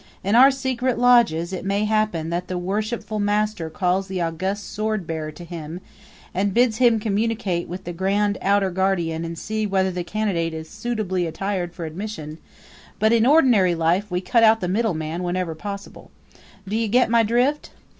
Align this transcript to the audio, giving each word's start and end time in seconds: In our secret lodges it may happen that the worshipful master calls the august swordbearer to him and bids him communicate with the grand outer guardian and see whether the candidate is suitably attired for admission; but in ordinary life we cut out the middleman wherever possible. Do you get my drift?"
In 0.23 0.33
our 0.33 0.49
secret 0.49 0.97
lodges 0.97 1.53
it 1.53 1.63
may 1.63 1.85
happen 1.85 2.31
that 2.31 2.47
the 2.47 2.57
worshipful 2.57 3.19
master 3.19 3.69
calls 3.69 4.07
the 4.07 4.19
august 4.19 4.63
swordbearer 4.75 5.31
to 5.35 5.43
him 5.43 5.79
and 6.33 6.55
bids 6.55 6.77
him 6.77 6.99
communicate 6.99 7.67
with 7.67 7.83
the 7.83 7.93
grand 7.93 8.39
outer 8.41 8.71
guardian 8.71 9.23
and 9.23 9.37
see 9.37 9.67
whether 9.67 9.91
the 9.91 10.03
candidate 10.03 10.55
is 10.55 10.67
suitably 10.67 11.27
attired 11.27 11.75
for 11.75 11.85
admission; 11.85 12.39
but 12.97 13.13
in 13.13 13.27
ordinary 13.27 13.75
life 13.75 14.09
we 14.09 14.21
cut 14.21 14.41
out 14.41 14.59
the 14.59 14.67
middleman 14.67 15.21
wherever 15.21 15.53
possible. 15.53 16.09
Do 16.67 16.75
you 16.75 16.87
get 16.87 17.11
my 17.11 17.21
drift?" 17.21 17.69